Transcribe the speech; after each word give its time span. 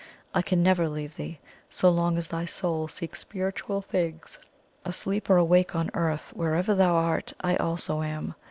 I 0.33 0.41
can 0.41 0.63
never 0.63 0.89
leave 0.89 1.15
thee 1.15 1.37
so 1.69 1.91
long 1.91 2.17
as 2.17 2.27
thy 2.29 2.45
soul 2.45 2.87
seeks 2.87 3.19
spiritual 3.19 3.83
things. 3.83 4.39
Asleep 4.83 5.29
or 5.29 5.37
awake 5.37 5.75
on 5.75 5.85
the 5.93 5.95
Earth, 5.95 6.33
wherever 6.35 6.73
thou 6.73 6.95
art, 6.95 7.33
I 7.41 7.55
also 7.57 8.01
am. 8.01 8.33